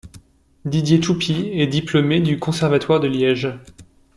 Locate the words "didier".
0.65-0.99